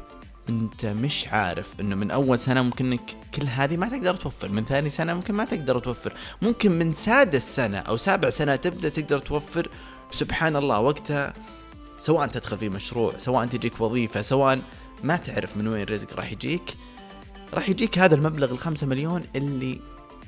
انت 0.50 0.86
مش 0.86 1.28
عارف 1.28 1.68
انه 1.80 1.96
من 1.96 2.12
اول 2.12 2.40
سنة 2.40 2.62
ممكن 2.62 2.86
انك 2.86 3.16
كل 3.36 3.44
هذه 3.44 3.78
ما 3.78 3.90
تقدر 3.90 4.16
توفر 4.16 4.50
من 4.50 4.66
ثاني 4.66 4.90
سنة 4.90 5.14
ممكن 5.14 5.34
ما 5.34 5.46
تقدر 5.46 5.80
توفر 5.80 6.14
ممكن 6.42 6.72
من 6.72 6.92
سادس 6.92 7.56
سنة 7.56 7.78
أو 7.78 7.98
سابع 7.98 8.30
سنة 8.30 8.56
تبدأ 8.56 8.90
تقدر 8.90 9.20
توفر 9.20 9.70
سبحان 10.12 10.56
الله 10.56 10.80
وقتها 10.80 11.34
سواء 11.98 12.28
تدخل 12.28 12.58
في 12.58 12.70
مشروع 12.70 13.18
سواء 13.18 13.46
تجيك 13.46 13.82
وظيفة 13.82 14.22
سواء 14.22 14.62
ما 15.04 15.18
تعرف 15.18 15.58
من 15.58 15.68
وين 15.68 15.82
الرزق 15.82 16.14
راح 16.16 16.32
يجيك 16.32 16.76
راح 17.54 17.70
يجيك 17.70 18.00
هذا 18.00 18.16
المبلغ 18.16 18.52
الخمسة 18.52 18.88
مليون 18.88 19.22
اللي 19.36 19.80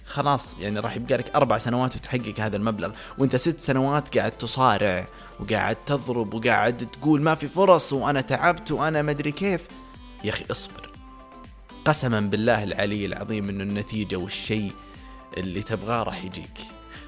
خلاص 0.06 0.58
يعني 0.60 0.80
راح 0.80 0.96
يبقى 0.96 1.18
لك 1.18 1.36
أربع 1.36 1.58
سنوات 1.58 1.96
وتحقق 1.96 2.34
هذا 2.40 2.58
المبلغ 2.58 2.92
وانت 3.18 3.36
ست 3.36 3.60
سنوات 3.60 4.18
قاعد 4.18 4.32
تصارع 4.32 5.06
وقاعد 5.40 5.76
تضرب 5.76 6.34
وقاعد 6.34 6.78
تقول 6.78 7.22
ما 7.22 7.36
في 7.36 7.48
فرص 7.48 7.94
وأنا 7.94 8.22
تعبت 8.22 8.72
وأنا 8.72 9.02
مدري 9.02 9.32
كيف. 9.32 9.62
يا 10.24 10.30
أخي 10.30 10.46
اصبر. 10.52 10.90
قسما 11.86 12.20
بالله 12.20 12.64
العلي 12.64 13.06
العظيم 13.06 13.50
إنه 13.50 13.64
النتيجة 13.64 14.16
والشيء 14.16 14.72
اللي 15.38 15.64
تبغاه 15.64 16.04
راح 16.04 16.24
يجيك. 16.24 16.58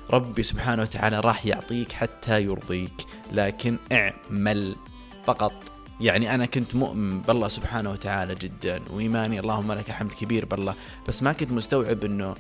ربي 0.10 0.44
سبحانه 0.44 0.82
وتعالى 0.82 1.20
راح 1.20 1.46
يعطيك 1.46 1.92
حتى 1.92 2.44
يرضيك 2.44 2.94
لكن 3.32 3.78
اعمل 3.92 4.76
فقط. 5.26 5.54
يعني 6.02 6.36
أنا 6.36 6.46
كنت 6.46 6.76
مؤمن 6.76 7.22
بالله 7.22 7.48
سبحانه 7.48 7.92
وتعالى 7.92 8.36
جدا 8.36 8.82
وإيماني 8.90 9.40
اللهم 9.40 9.72
لك 9.72 9.90
الحمد 9.90 10.14
كبير 10.14 10.46
بالله 10.46 10.76
بس 11.08 11.24
ما 11.24 11.34
كنت 11.34 11.52
مستوعب 11.52 12.04
إنه 12.04 12.36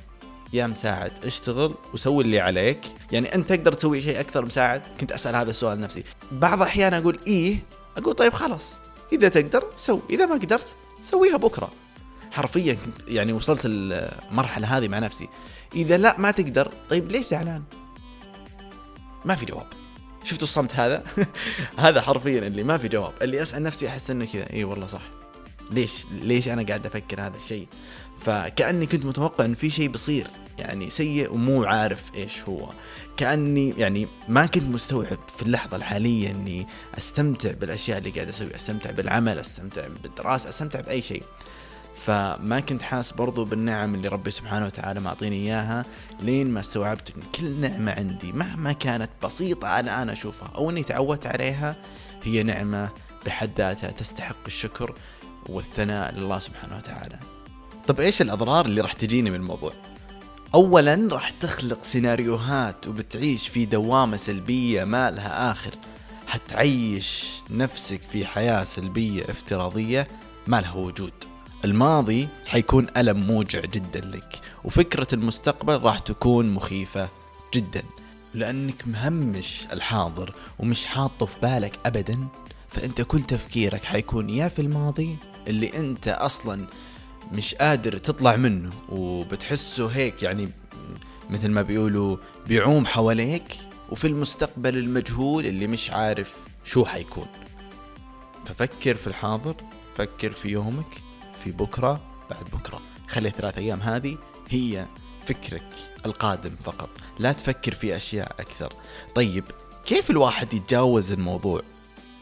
يا 0.53 0.67
مساعد 0.67 1.11
اشتغل 1.25 1.75
وسوي 1.93 2.23
اللي 2.23 2.39
عليك. 2.39 2.81
يعني 3.11 3.35
أنت 3.35 3.49
تقدر 3.49 3.73
تسوي 3.73 4.01
شيء 4.01 4.19
أكثر 4.19 4.45
مساعد؟ 4.45 4.81
كنت 4.99 5.11
أسأل 5.11 5.35
هذا 5.35 5.51
السؤال 5.51 5.81
نفسي 5.81 6.03
بعض 6.31 6.61
الأحيان 6.61 6.93
أقول 6.93 7.19
إيه؟ 7.27 7.57
أقول 7.97 8.13
طيب 8.13 8.33
خلاص. 8.33 8.73
إذا 9.13 9.29
تقدر 9.29 9.63
سوي 9.75 10.01
إذا 10.09 10.25
ما 10.25 10.33
قدرت 10.33 10.75
سويها 11.01 11.37
بكرة. 11.37 11.71
حرفيا 12.31 12.73
كنت 12.73 13.07
يعني 13.07 13.33
وصلت 13.33 13.61
المرحلة 13.65 14.77
هذه 14.77 14.87
مع 14.87 14.99
نفسي. 14.99 15.29
إذا 15.75 15.97
لا 15.97 16.19
ما 16.19 16.31
تقدر 16.31 16.71
طيب 16.89 17.11
ليش 17.11 17.25
زعلان؟ 17.25 17.63
ما 19.25 19.35
في 19.35 19.45
جواب. 19.45 19.67
شفتوا 20.23 20.47
الصمت 20.47 20.75
هذا؟ 20.75 21.03
هذا 21.77 22.01
حرفيا 22.01 22.39
اللي 22.39 22.63
ما 22.63 22.77
في 22.77 22.87
جواب. 22.87 23.13
اللي 23.21 23.41
أسأل 23.41 23.63
نفسي 23.63 23.87
أحس 23.87 24.09
إنه 24.11 24.25
كذا. 24.25 24.53
إي 24.53 24.63
والله 24.63 24.87
صح. 24.87 25.01
ليش؟ 25.71 26.05
ليش 26.11 26.47
أنا 26.47 26.63
قاعد 26.63 26.85
أفكر 26.85 27.21
هذا 27.21 27.37
الشيء؟ 27.37 27.67
فكأني 28.21 28.85
كنت 28.85 29.05
متوقع 29.05 29.45
إن 29.45 29.55
في 29.55 29.69
شيء 29.69 29.87
بيصير 29.87 30.27
يعني 30.57 30.89
سيء 30.89 31.33
ومو 31.33 31.63
عارف 31.63 32.03
إيش 32.15 32.43
هو. 32.43 32.69
كأني 33.17 33.73
يعني 33.77 34.07
ما 34.27 34.45
كنت 34.45 34.63
مستوعب 34.63 35.19
في 35.37 35.43
اللحظة 35.43 35.77
الحالية 35.77 36.31
إني 36.31 36.67
أستمتع 36.97 37.51
بالأشياء 37.51 37.97
اللي 37.97 38.09
قاعد 38.09 38.27
أسوي 38.27 38.55
أستمتع 38.55 38.91
بالعمل 38.91 39.39
أستمتع 39.39 39.87
بالدراسة 40.03 40.49
أستمتع 40.49 40.81
بأي 40.81 41.01
شيء. 41.01 41.23
فما 42.05 42.59
كنت 42.59 42.81
حاس 42.81 43.11
برضو 43.11 43.45
بالنعم 43.45 43.95
اللي 43.95 44.07
ربي 44.07 44.31
سبحانه 44.31 44.65
وتعالى 44.65 44.99
معطيني 44.99 45.35
إياها 45.35 45.85
لين 46.21 46.51
ما 46.51 46.59
استوعبت 46.59 47.13
إن 47.17 47.23
كل 47.35 47.59
نعمة 47.59 47.91
عندي 47.91 48.31
مهما 48.31 48.71
كانت 48.71 49.09
بسيطة 49.23 49.79
أنا 49.79 50.01
أنا 50.01 50.11
أشوفها 50.11 50.51
أو 50.55 50.69
إني 50.69 50.83
تعودت 50.83 51.25
عليها 51.25 51.75
هي 52.23 52.43
نعمة 52.43 52.89
بحد 53.25 53.51
ذاتها 53.57 53.91
تستحق 53.91 54.45
الشكر 54.45 54.93
والثناء 55.49 56.15
لله 56.15 56.39
سبحانه 56.39 56.77
وتعالى. 56.77 57.38
طب 57.89 57.99
إيش 57.99 58.21
الأضرار 58.21 58.65
اللي 58.65 58.81
راح 58.81 58.93
تجيني 58.93 59.29
من 59.29 59.35
الموضوع؟ 59.35 59.73
اولا 60.55 61.07
راح 61.11 61.29
تخلق 61.29 61.83
سيناريوهات 61.83 62.87
وبتعيش 62.87 63.47
في 63.47 63.65
دوامة 63.65 64.17
سلبية 64.17 64.83
ما 64.83 65.11
لها 65.11 65.51
آخر. 65.51 65.71
حتعيش 66.27 67.41
نفسك 67.49 68.01
في 68.11 68.25
حياة 68.25 68.63
سلبية 68.63 69.23
افتراضية 69.23 70.07
ما 70.47 70.61
لها 70.61 70.75
وجود. 70.75 71.13
الماضي 71.65 72.27
حيكون 72.47 72.87
ألم 72.97 73.27
موجع 73.27 73.59
جدا 73.59 74.01
لك 74.01 74.39
وفكرة 74.63 75.07
المستقبل 75.13 75.81
راح 75.81 75.99
تكون 75.99 76.49
مخيفة 76.49 77.09
جدا. 77.53 77.83
لأنك 78.33 78.87
مهمش 78.87 79.67
الحاضر 79.73 80.35
ومش 80.59 80.85
حاطه 80.85 81.25
في 81.25 81.39
بالك 81.41 81.79
أبدا 81.85 82.27
فأنت 82.69 83.01
كل 83.01 83.23
تفكيرك 83.23 83.83
حيكون 83.83 84.29
يا 84.29 84.47
في 84.47 84.61
الماضي 84.61 85.17
اللي 85.47 85.77
أنت 85.79 86.07
أصلا 86.07 86.65
مش 87.31 87.55
قادر 87.55 87.97
تطلع 87.97 88.35
منه 88.35 88.69
وبتحسه 88.89 89.87
هيك 89.87 90.23
يعني 90.23 90.49
مثل 91.29 91.49
ما 91.49 91.61
بيقولوا 91.61 92.17
بيعوم 92.47 92.85
حواليك 92.85 93.55
وفي 93.89 94.07
المستقبل 94.07 94.77
المجهول 94.77 95.45
اللي 95.45 95.67
مش 95.67 95.91
عارف 95.91 96.33
شو 96.63 96.85
حيكون. 96.85 97.27
ففكر 98.45 98.95
في 98.95 99.07
الحاضر 99.07 99.55
فكر 99.97 100.31
في 100.31 100.49
يومك 100.49 101.01
في 101.43 101.51
بكرة 101.51 102.01
بعد 102.29 102.45
بكرة. 102.53 102.81
خلي 103.07 103.27
الثلاث 103.27 103.57
أيام 103.57 103.79
هذه 103.81 104.17
هي 104.49 104.85
فكرك 105.25 105.69
القادم 106.05 106.55
فقط. 106.55 106.89
لا 107.19 107.31
تفكر 107.31 107.75
في 107.75 107.95
أشياء 107.95 108.35
أكثر. 108.39 108.73
طيب 109.15 109.43
كيف 109.85 110.09
الواحد 110.09 110.53
يتجاوز 110.53 111.11
الموضوع؟ 111.11 111.61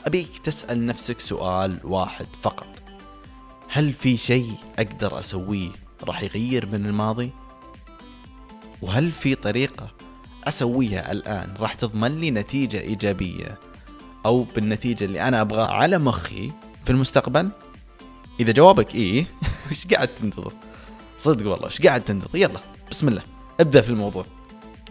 أبيك 0.05 0.37
تسأل 0.37 0.85
نفسك 0.85 1.19
سؤال 1.19 1.79
واحد 1.83 2.27
فقط. 2.41 2.76
هل 3.69 3.93
في 3.93 4.17
شيء 4.17 4.53
أقدر 4.79 5.19
أسويه 5.19 5.69
راح 6.03 6.23
يغير 6.23 6.65
من 6.65 6.85
الماضي؟ 6.85 7.31
وهل 8.81 9.11
في 9.11 9.35
طريقة 9.35 9.91
أسويها 10.43 11.11
الآن 11.11 11.53
راح 11.59 11.73
تضمن 11.73 12.19
لي 12.19 12.31
نتيجة 12.31 12.81
إيجابية 12.81 13.59
أو 14.25 14.43
بالنتيجة 14.43 15.05
اللي 15.05 15.21
أنا 15.21 15.41
أبغاها 15.41 15.71
على 15.71 15.97
مخي 15.97 16.51
في 16.85 16.89
المستقبل؟ 16.89 17.49
إذا 18.39 18.51
جوابك 18.51 18.95
إيه 18.95 19.25
إيش 19.71 19.87
قاعد 19.87 20.07
تنتظر؟ 20.07 20.53
صدق 21.17 21.51
والله 21.51 21.65
إيش 21.65 21.81
قاعد 21.81 22.01
تنتظر؟ 22.01 22.29
يلا 22.37 22.59
بسم 22.91 23.07
الله 23.07 23.23
ابدأ 23.59 23.81
في 23.81 23.89
الموضوع 23.89 24.25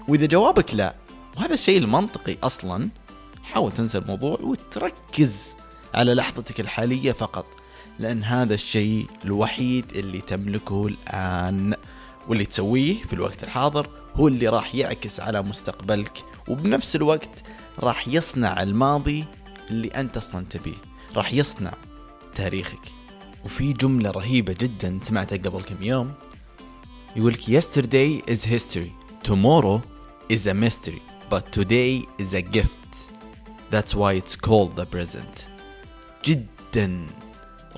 وإذا 0.08 0.26
جوابك 0.26 0.74
لا 0.74 0.94
وهذا 1.36 1.54
الشيء 1.54 1.78
المنطقي 1.78 2.36
أصلا 2.42 2.88
حاول 3.42 3.72
تنسى 3.72 3.98
الموضوع 3.98 4.38
وتركز 4.40 5.56
على 5.94 6.14
لحظتك 6.14 6.60
الحالية 6.60 7.12
فقط 7.12 7.46
لأن 7.98 8.24
هذا 8.24 8.54
الشيء 8.54 9.06
الوحيد 9.24 9.84
اللي 9.94 10.20
تملكه 10.20 10.86
الآن. 10.86 11.74
واللي 12.28 12.44
تسويه 12.44 12.94
في 12.94 13.12
الوقت 13.12 13.44
الحاضر 13.44 13.88
هو 14.14 14.28
اللي 14.28 14.48
راح 14.48 14.74
يعكس 14.74 15.20
على 15.20 15.42
مستقبلك 15.42 16.18
وبنفس 16.48 16.96
الوقت 16.96 17.42
راح 17.78 18.08
يصنع 18.08 18.62
الماضي 18.62 19.24
اللي 19.70 19.88
أنت 19.88 20.16
أصلا 20.16 20.44
تبيه 20.50 20.76
راح 21.16 21.32
يصنع 21.32 21.72
تاريخك. 22.34 22.92
وفي 23.44 23.72
جملة 23.72 24.10
رهيبة 24.10 24.52
جدا 24.52 24.98
سمعتها 25.02 25.36
قبل 25.36 25.62
كم 25.62 25.82
يوم 25.82 26.12
يقولك 27.16 27.40
yesterday 27.40 28.30
is 28.30 28.44
history. 28.44 28.90
Tomorrow 29.30 29.80
is 30.32 30.46
a 30.46 30.54
mystery. 30.54 31.02
But 31.30 31.52
today 31.52 32.04
is 32.18 32.34
a 32.34 32.42
gift. 32.42 32.92
That's 33.70 33.94
why 33.94 34.12
it's 34.12 34.36
called 34.36 34.76
the 34.76 34.86
present. 34.86 35.48
جدا. 36.24 37.06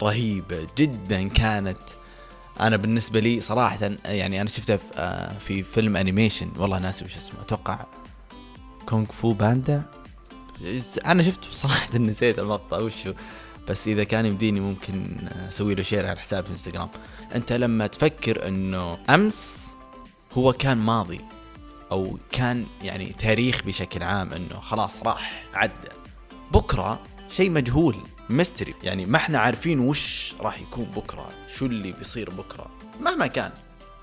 رهيبة 0.02 0.66
جدا 0.78 1.28
كانت. 1.28 1.78
أنا 2.60 2.76
بالنسبة 2.76 3.20
لي 3.20 3.40
صراحة 3.40 3.90
يعني 4.04 4.40
أنا 4.40 4.48
شفتها 4.48 4.76
في, 4.76 5.30
في 5.40 5.62
فيلم 5.62 5.96
انيميشن 5.96 6.50
والله 6.56 6.78
ناسي 6.78 7.04
وش 7.04 7.16
اسمه 7.16 7.40
أتوقع 7.40 7.86
Kung 8.86 9.04
Fu 9.04 9.32
Panda 9.32 9.82
أنا 11.06 11.22
شفته 11.22 11.50
صراحة 11.50 11.98
نسيت 11.98 12.38
المقطع 12.38 12.78
وشو 12.78 13.12
بس 13.68 13.88
إذا 13.88 14.04
كان 14.04 14.26
يمديني 14.26 14.60
ممكن 14.60 15.28
أسوي 15.48 15.74
له 15.74 15.82
share 15.82 16.06
على 16.06 16.20
حساب 16.20 16.44
في 16.44 16.50
انستغرام 16.50 16.88
أنت 17.34 17.52
لما 17.52 17.86
تفكر 17.86 18.48
إنه 18.48 18.98
أمس 19.10 19.68
هو 20.32 20.52
كان 20.52 20.78
ماضي 20.78 21.20
أو 21.92 22.18
كان 22.32 22.66
يعني 22.82 23.06
تاريخ 23.06 23.62
بشكل 23.62 24.02
عام 24.02 24.32
إنه 24.32 24.60
خلاص 24.60 25.02
راح 25.02 25.44
عدى 25.54 25.88
بكرة 26.52 27.00
شيء 27.30 27.50
مجهول. 27.50 27.96
Mystery 28.30 28.74
يعني 28.82 29.06
ما 29.06 29.16
إحنا 29.16 29.38
عارفين 29.38 29.80
وش 29.80 30.34
راح 30.40 30.60
يكون 30.60 30.84
بكرة 30.84 31.30
شو 31.56 31.66
اللي 31.66 31.92
بيصير 31.92 32.30
بكرة. 32.30 32.70
مهما 33.00 33.26
كان 33.26 33.52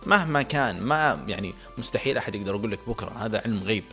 مهما 0.05 0.41
كان 0.41 0.81
ما 0.81 1.25
يعني 1.27 1.53
مستحيل 1.77 2.17
أحد 2.17 2.35
يقدر 2.35 2.55
يقول 2.55 2.71
لك 2.71 2.89
بكرة 2.89 3.11
هذا 3.19 3.41
علم 3.45 3.63
غيب. 3.63 3.83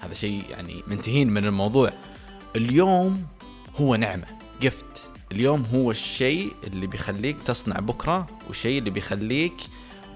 هذا 0.00 0.14
شيء 0.14 0.42
يعني 0.50 0.82
منتهين 0.86 1.30
من 1.30 1.44
الموضوع. 1.44 1.92
اليوم 2.56 3.26
هو 3.80 3.96
نعمة 3.96 4.26
جفت 4.60 5.10
اليوم 5.32 5.64
هو 5.74 5.90
الشيء 5.90 6.52
اللي 6.64 6.86
بيخليك 6.86 7.36
تصنع 7.46 7.80
بكرة 7.80 8.26
والشيء 8.48 8.78
اللي 8.78 8.90
بيخليك 8.90 9.56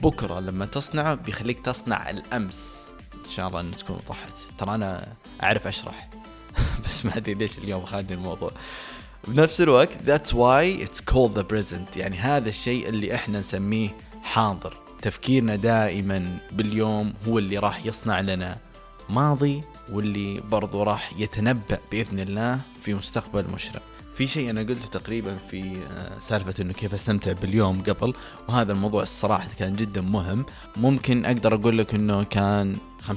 بكرة 0.02 0.41
لما 0.41 0.67
تصنعه 0.67 1.14
بيخليك 1.14 1.61
تصنع 1.61 2.11
الأمس. 2.11 2.83
إن 3.14 3.31
شاء 3.31 3.49
الله 3.49 3.61
أن 3.61 3.71
تكون 3.71 3.97
وضحت 3.97 4.33
ترى 4.59 4.75
أنا 4.75 5.12
أعرف 5.43 5.67
أشرح. 5.67 6.11
بس 6.85 7.07
ما 7.07 7.17
أدري 7.17 7.35
ليش 7.35 7.59
اليوم 7.59 7.85
خالدني 7.85 8.14
الموضوع. 8.14 8.52
بنفس 9.29 9.61
الوقت 9.61 9.88
that's 10.07 10.33
why 10.33 10.85
it's 10.87 11.00
called 11.12 11.35
the 11.38 11.45
present. 11.45 11.97
يعني 11.97 12.19
هذا 12.19 12.49
الشيء 12.49 12.88
اللي 12.88 13.14
إحنا 13.14 13.41
نسميه 13.41 13.97
حاضر. 14.23 14.76
تفكيرنا 15.02 15.57
دائما 15.57 16.38
باليوم 16.52 17.12
هو 17.29 17.38
اللي 17.38 17.59
راح 17.59 17.87
يصنع 17.87 18.21
لنا 18.21 18.59
ماضي 19.11 19.61
واللي 19.93 20.41
برضو 20.41 20.83
راح 20.83 21.12
يتنبأ 21.19 21.79
بإذن 21.91 22.19
الله 22.19 22.61
في 22.83 22.95
مستقبل 22.95 23.45
مشرق. 23.55 23.83
في 24.23 24.29
شيء 24.29 24.50
أنا 24.50 24.61
قلته 24.61 24.87
تقريبا 24.87 25.37
في 25.37 25.87
آه، 25.91 26.19
سالفة 26.19 26.62
أنه 26.62 26.73
كيف 26.73 26.95
أستمتع 26.95 27.33
باليوم 27.33 27.83
قبل 27.83 28.14
وهذا 28.49 28.73
الموضوع 28.73 29.02
الصراحة 29.02 29.49
كان 29.59 29.76
جدا 29.76 30.00
مهم. 30.00 30.47
ممكن 30.76 31.25
أقدر 31.25 31.55
أقول 31.55 31.79
لك 31.79 31.95
أنه 31.95 32.25
كان 32.25 32.76
50% 33.09 33.12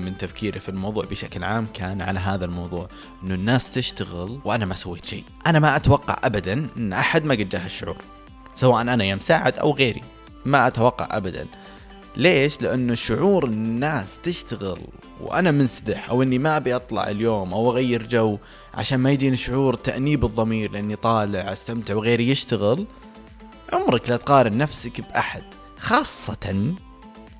من 0.00 0.18
تفكيري 0.18 0.60
في 0.60 0.68
الموضوع 0.68 1.04
بشكل 1.04 1.44
عام 1.44 1.66
كان 1.74 2.02
على 2.02 2.20
هذا 2.20 2.44
الموضوع 2.44 2.88
إنه 3.24 3.34
الناس 3.34 3.70
تشتغل 3.70 4.40
وأنا 4.44 4.66
ما 4.66 4.74
سويت 4.74 5.04
شيء. 5.04 5.24
أنا 5.46 5.58
ما 5.58 5.76
أتوقع 5.76 6.16
ابدا 6.24 6.68
إن 6.76 6.92
أحد 6.92 7.24
ما 7.24 7.34
قد 7.34 7.48
جاه 7.48 7.66
الشعور 7.66 7.96
سواء 8.54 8.82
أنا 8.82 9.04
يا 9.04 9.14
مساعد 9.14 9.58
أو 9.58 9.74
غيري 9.74 10.02
ما 10.44 10.66
أتوقع 10.66 11.16
ابدا. 11.16 11.46
ليش؟ 12.16 12.62
لأنه 12.62 12.94
شعور 12.94 13.44
الناس 13.44 14.18
تشتغل 14.18 14.80
وأنا 15.20 15.50
منسدح 15.50 16.10
أو 16.10 16.22
إني 16.22 16.38
ما 16.38 16.56
أبي 16.56 16.76
أطلع 16.76 17.10
اليوم 17.10 17.52
أو 17.54 17.70
أغير 17.70 18.06
جو 18.06 18.38
عشان 18.74 19.00
ما 19.00 19.12
يجيني 19.12 19.36
شعور 19.36 19.74
تأنيب 19.74 20.24
الضمير 20.24 20.72
لأني 20.72 20.96
طالع 20.96 21.52
أستمتع 21.52 21.94
وغيري 21.94 22.28
يشتغل. 22.28 22.86
عمرك 23.72 24.10
لا 24.10 24.16
تقارن 24.16 24.58
نفسك 24.58 25.00
بأحد 25.00 25.42
خاصة 25.78 26.74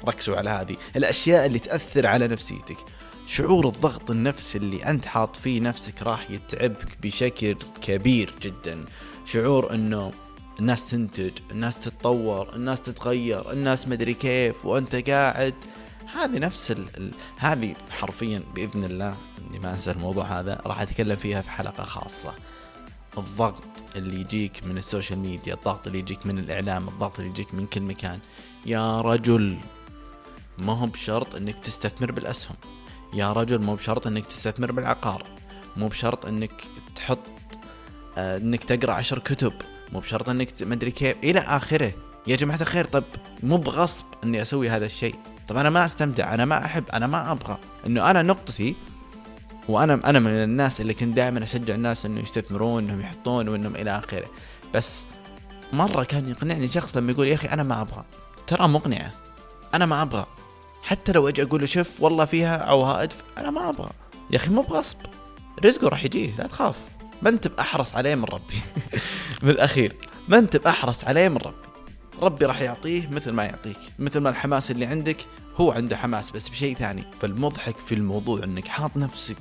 ركزوا 0.08 0.36
على 0.36 0.50
هذه 0.50 0.76
الأشياء 0.96 1.46
اللي 1.46 1.58
تأثر 1.58 2.06
على 2.06 2.28
نفسيتك. 2.28 2.76
شعور 3.26 3.68
الضغط 3.68 4.10
النفسي 4.10 4.58
اللي 4.58 4.84
أنت 4.84 5.06
حاط 5.06 5.36
فيه 5.36 5.60
نفسك 5.60 6.02
راح 6.02 6.30
يتعبك 6.30 6.98
بشكل 7.02 7.56
كبير 7.82 8.34
جدا. 8.42 8.84
شعور 9.26 9.74
إنه 9.74 10.12
الناس 10.60 10.90
تنتج 10.90 11.32
الناس 11.50 11.78
تتطور 11.78 12.54
الناس 12.54 12.80
تتغير 12.80 13.52
الناس 13.52 13.88
مدري 13.88 14.14
كيف 14.14 14.66
وأنت 14.66 15.10
قاعد. 15.10 15.54
هذه 16.14 16.38
نفس 16.38 16.70
ال... 16.70 17.10
هذه 17.36 17.74
حرفيا 17.90 18.42
بإذن 18.54 18.84
الله 18.84 19.16
إني 19.38 19.58
ما 19.58 19.70
أنسى 19.70 19.90
الموضوع 19.90 20.24
هذا 20.24 20.60
راح 20.66 20.80
أتكلم 20.80 21.16
فيها 21.16 21.42
في 21.42 21.50
حلقة 21.50 21.84
خاصة. 21.84 22.34
الضغط 23.18 23.64
اللي 23.96 24.20
يجيك 24.20 24.64
من 24.64 24.78
السوشيال 24.78 25.18
ميديا 25.18 25.54
الضغط 25.54 25.86
اللي 25.86 25.98
يجيك 25.98 26.26
من 26.26 26.38
الإعلام 26.38 26.88
الضغط 26.88 27.18
اللي 27.18 27.30
يجيك 27.30 27.54
من 27.54 27.66
كل 27.66 27.80
مكان. 27.80 28.18
يا 28.66 29.00
رجل 29.00 29.56
ما 30.58 30.72
هو 30.72 30.86
بشرط 30.86 31.34
إنك 31.34 31.58
تستثمر 31.58 32.12
بالأسهم. 32.12 32.56
يا 33.14 33.32
رجل 33.32 33.58
مو 33.58 33.74
بشرط 33.74 34.06
إنك 34.06 34.26
تستثمر 34.26 34.72
بالعقار. 34.72 35.22
مو 35.76 35.88
بشرط 35.88 36.26
إنك 36.26 36.52
تحط 36.96 37.18
آه 38.18 38.36
إنك 38.36 38.64
تقرأ 38.64 38.92
عشر 38.92 39.18
كتب. 39.18 39.52
مو 39.92 40.00
بشرط 40.00 40.28
انك 40.28 40.48
مدري 40.60 40.90
كيف. 40.90 41.16
إلى 41.24 41.40
آخره. 41.40 41.92
يا 42.26 42.36
جماعة 42.36 42.60
الخير 42.60 42.84
طب 42.84 43.04
مو 43.42 43.56
بغصب 43.56 44.04
إني 44.24 44.42
أسوي 44.42 44.70
هذا 44.70 44.86
الشيء. 44.86 45.14
طب 45.48 45.56
أنا 45.56 45.70
ما 45.70 45.84
أستمتع 45.84 46.34
أنا 46.34 46.44
ما 46.44 46.64
أحب 46.64 46.84
أنا 46.92 47.06
ما 47.06 47.32
أبغى. 47.32 47.58
إنه 47.86 48.10
أنا 48.10 48.22
نقطتي 48.22 48.74
وأنا 49.68 50.00
أنا 50.04 50.18
من 50.18 50.30
الناس 50.30 50.80
اللي 50.80 50.94
كنت 50.94 51.16
دائما 51.16 51.44
أشجع 51.44 51.74
الناس 51.74 52.06
إنه 52.06 52.20
يستثمرون 52.20 52.84
إنهم 52.84 53.00
يحطون 53.00 53.48
وإنهم 53.48 53.76
إلى 53.76 53.98
آخره. 53.98 54.26
بس 54.74 55.06
مرة 55.72 56.04
كان 56.04 56.28
يقنعني 56.28 56.68
شخص 56.68 56.96
لما 56.96 57.12
يقول 57.12 57.28
يا 57.28 57.34
أخي 57.34 57.48
أنا 57.48 57.62
ما 57.62 57.80
أبغى. 57.80 58.04
ترى 58.46 58.68
مقنعة. 58.68 59.10
أنا 59.74 59.86
ما 59.86 60.02
أبغى. 60.02 60.26
حتى 60.82 61.12
لو 61.12 61.28
أجي 61.28 61.42
أقول 61.42 61.60
له 61.60 61.66
شوف 61.66 62.00
والله 62.00 62.24
فيها 62.24 62.64
عوائد 62.64 63.12
أنا 63.38 63.50
ما 63.50 63.68
أبغى. 63.68 63.90
يا 64.30 64.36
أخي 64.36 64.50
مو 64.50 64.62
بغصب. 64.62 64.96
رزقه 65.64 65.88
راح 65.88 66.04
يجيه 66.04 66.36
لا 66.36 66.46
تخاف. 66.46 66.76
ما 67.22 67.28
انت 67.28 67.48
باحرص 67.48 67.94
عليه 67.94 68.14
من 68.14 68.24
ربي؟ 68.24 68.60
بالأخير 69.42 69.96
ما 70.28 70.38
انت 70.38 70.56
باحرص 70.56 71.04
عليه 71.04 71.28
من 71.28 71.36
ربي؟ 71.36 71.70
ربي 72.22 72.44
راح 72.44 72.60
يعطيه 72.60 73.08
مثل 73.10 73.30
ما 73.30 73.44
يعطيك 73.44 73.78
مثل 73.98 74.20
ما 74.20 74.30
الحماس 74.30 74.70
اللي 74.70 74.86
عندك 74.86 75.16
هو 75.56 75.72
عنده 75.72 75.96
حماس 75.96 76.30
بس 76.30 76.48
بشيء 76.48 76.76
ثاني 76.76 77.04
فالمضحك 77.20 77.76
في 77.86 77.94
الموضوع 77.94 78.44
إنك 78.44 78.68
حاط 78.68 78.96
نفسك 78.96 79.36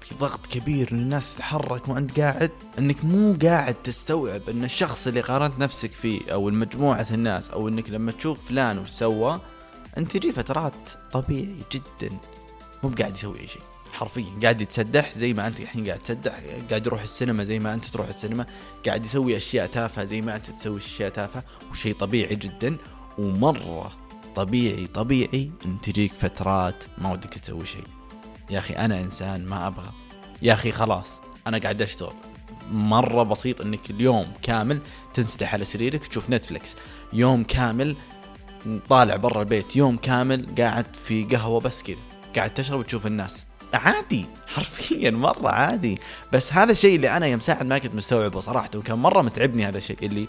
في 0.00 0.14
ضغط 0.14 0.46
كبير 0.46 0.88
إن 0.92 0.98
الناس 0.98 1.34
تتحرك 1.34 1.88
وأنت 1.88 2.20
قاعد 2.20 2.50
إنك 2.78 3.04
مو 3.04 3.36
قاعد 3.42 3.74
تستوعب 3.74 4.48
إن 4.48 4.64
الشخص 4.64 5.06
اللي 5.06 5.20
قارنت 5.20 5.58
نفسك 5.58 5.92
فيه 5.92 6.32
أو 6.32 6.48
المجموعة 6.48 7.06
الناس 7.10 7.50
أو 7.50 7.68
إنك 7.68 7.90
لما 7.90 8.12
تشوف 8.12 8.48
فلان 8.48 8.78
وش 8.78 8.88
سوى 8.88 9.40
أنت 9.98 10.16
تجي 10.16 10.32
فترات 10.32 10.90
طبيعي 11.12 11.56
جدا 11.72 12.16
مو 12.82 12.90
بقاعد 12.90 13.14
يسوي 13.14 13.40
أي 13.40 13.48
شيء. 13.48 13.62
حرفيا 13.98 14.34
قاعد 14.42 14.60
يتسدح 14.60 15.12
زي 15.12 15.32
ما 15.32 15.46
أنت 15.46 15.60
الحين 15.60 15.86
قاعد 15.86 15.98
تسدح 15.98 16.32
قاعد 16.70 16.86
يروح 16.86 17.02
السينما 17.02 17.44
زي 17.44 17.58
ما 17.58 17.74
أنت 17.74 17.84
تروح 17.84 18.08
السينما 18.08 18.46
قاعد 18.86 19.04
يسوي 19.04 19.36
أشياء 19.36 19.66
تافهة 19.66 20.04
زي 20.04 20.20
ما 20.20 20.36
أنت 20.36 20.50
تسوي 20.50 20.78
أشياء 20.78 21.10
تافهة 21.10 21.44
وشيء 21.70 21.94
طبيعي 21.94 22.36
جدا 22.36 22.76
ومرة 23.18 23.92
طبيعي 24.36 24.86
طبيعي 24.86 25.50
إن 25.64 25.80
تجيك 25.80 26.12
فترات 26.20 26.84
ما 26.98 27.12
ودك 27.12 27.34
تسوي 27.34 27.66
شيء 27.66 27.84
يا 28.50 28.58
أخي 28.58 28.74
أنا 28.74 29.00
إنسان 29.00 29.46
ما 29.46 29.66
أبغى. 29.66 29.90
يا 30.42 30.52
أخي 30.52 30.72
خلاص 30.72 31.20
أنا 31.46 31.58
قاعد 31.58 31.82
أشتغل. 31.82 32.14
مرة 32.72 33.22
بسيط 33.22 33.60
إنك 33.60 33.90
اليوم 33.90 34.32
كامل 34.42 34.80
تنسدح 35.14 35.54
على 35.54 35.64
سريرك 35.64 36.06
تشوف 36.06 36.30
Netflix 36.30 36.76
يوم 37.12 37.44
كامل 37.44 37.96
طالع 38.88 39.16
برا 39.16 39.40
البيت 39.40 39.76
يوم 39.76 39.96
كامل 39.96 40.46
قاعد 40.58 40.86
في 41.04 41.24
قهوة 41.24 41.60
بس 41.60 41.82
كذا 41.82 41.96
قاعد 42.36 42.54
تشرب 42.54 42.78
وتشوف 42.78 43.06
الناس. 43.06 43.47
عادي 43.74 44.26
حرفيا 44.46 45.10
مرة 45.10 45.48
عادي. 45.48 45.98
بس 46.32 46.52
هذا 46.52 46.72
الشيء 46.72 46.96
اللي 46.96 47.16
أنا 47.16 47.26
يوم 47.26 47.40
ساعد 47.40 47.66
ما 47.66 47.78
كنت 47.78 47.94
مستوعبه 47.94 48.40
صراحة 48.40 48.70
وكان 48.76 48.98
مرة 48.98 49.22
متعبني 49.22 49.68
هذا 49.68 49.78
الشيء 49.78 49.96
اللي 50.02 50.26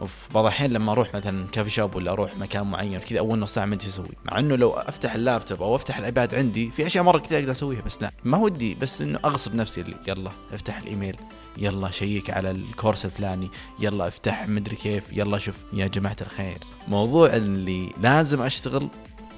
أوف 0.00 0.12
بعض 0.34 0.44
الأحيان 0.44 0.70
لما 0.70 0.92
أروح 0.92 1.14
مثلا 1.14 1.46
coffee 1.52 1.70
shop 1.70 1.94
ولا 1.94 2.12
أروح 2.12 2.36
مكان 2.36 2.66
معين 2.66 2.98
كذا 2.98 3.18
أول 3.18 3.38
نص 3.38 3.54
ساعة 3.54 3.64
ما 3.64 3.74
أدري 3.74 3.88
أسوي. 3.88 4.08
مع 4.24 4.38
إنه 4.38 4.56
لو 4.56 4.70
أفتح 4.70 5.14
اللابتوب 5.14 5.62
أو 5.62 5.76
أفتح 5.76 5.96
ال 5.98 6.05
iPad 6.05 6.34
عندي 6.34 6.70
في 6.70 6.86
أشياء 6.86 7.04
مرة 7.04 7.18
كثير 7.18 7.38
أقدر 7.38 7.50
أسويها 7.52 7.80
بس 7.80 8.02
لا 8.02 8.10
ما 8.24 8.38
ودي. 8.38 8.74
بس 8.74 9.02
إنه 9.02 9.18
أغصب 9.24 9.54
نفسي 9.54 9.80
اللي 9.80 9.96
يلا 10.08 10.30
أفتح 10.52 10.78
الإيميل 10.78 11.16
يلا 11.56 11.90
شيك 11.90 12.30
على 12.30 12.50
الكورس 12.50 13.04
الفلاني 13.04 13.50
يلا 13.80 14.08
أفتح 14.08 14.48
مدري 14.48 14.76
كيف 14.76 15.04
يلا 15.12 15.38
شوف 15.38 15.54
يا 15.72 15.86
جماعة 15.86 16.16
الخير. 16.20 16.58
موضوع 16.88 17.36
اللي 17.36 17.92
لازم 18.00 18.42
أشتغل 18.42 18.88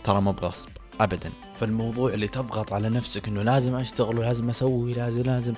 ترى 0.04 0.20
مو 0.20 0.32
بغصب. 0.32 0.68
ابدا. 1.04 1.32
فالموضوع 1.60 2.14
اللي 2.14 2.28
تضغط 2.28 2.72
على 2.72 2.88
نفسك 2.88 3.28
إنه 3.28 3.42
لازم 3.42 3.74
أشتغل 3.74 4.18
ولازم 4.18 4.50
أسوي 4.50 4.94
لازم 4.94 5.22
لازم. 5.22 5.54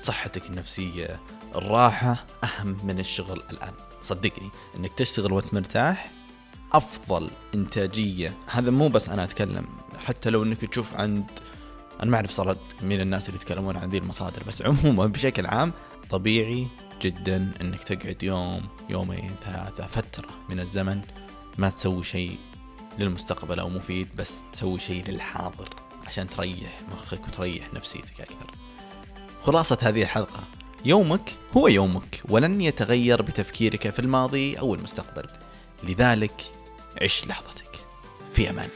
صحتك 0.00 0.46
النفسية 0.46 1.20
الراحة 1.54 2.26
أهم 2.44 2.76
من 2.84 2.98
الشغل 2.98 3.42
الآن. 3.50 3.72
صدقني 4.00 4.50
إنك 4.76 4.92
تشتغل 4.92 5.32
وأنت 5.32 5.54
مرتاح 5.54 6.10
أفضل 6.72 7.30
إنتاجية. 7.54 8.36
هذا 8.46 8.70
مو 8.70 8.88
بس 8.88 9.08
أنا 9.08 9.24
أتكلم. 9.24 9.66
حتى 10.04 10.30
لو 10.30 10.42
إنك 10.42 10.64
تشوف 10.64 10.94
عند 10.94 11.24
أنا 12.02 12.10
ما 12.10 12.16
أعرف 12.16 12.30
صارت 12.30 12.58
مين 12.82 13.00
الناس 13.00 13.28
اللي 13.28 13.40
يتكلمون 13.40 13.76
عن 13.76 13.88
ذي 13.88 13.98
المصادر 13.98 14.42
بس 14.48 14.62
عموما 14.62 15.06
بشكل 15.16 15.46
عام 15.46 15.72
طبيعي 16.10 16.66
جدا 17.02 17.52
إنك 17.60 17.84
تقعد 17.84 18.22
يوم 18.22 18.62
يومين 18.90 19.30
ثلاثة 19.44 19.86
فترة 19.86 20.28
من 20.48 20.60
الزمن 20.60 21.00
ما 21.58 21.70
تسوي 21.70 22.04
شيء 22.04 22.36
للمستقبل 22.98 23.58
أو 23.60 23.68
مفيد 23.68 24.08
بس 24.16 24.44
تسوي 24.52 24.78
شيء 24.78 25.04
للحاضر 25.08 25.68
عشان 26.06 26.28
تريح 26.28 26.80
مخك 26.92 27.28
وتريح 27.28 27.74
نفسيتك 27.74 28.20
أكثر. 28.20 28.50
خلاصة 29.42 29.78
هذه 29.82 30.02
الحلقة 30.02 30.44
يومك 30.84 31.32
هو 31.56 31.68
يومك 31.68 32.22
ولن 32.28 32.60
يتغير 32.60 33.22
بتفكيرك 33.22 33.90
في 33.90 33.98
الماضي 33.98 34.58
أو 34.58 34.74
المستقبل. 34.74 35.26
لذلك 35.84 36.52
عش 37.02 37.26
لحظتك 37.26 37.70
في 38.34 38.50
أمان. 38.50 38.68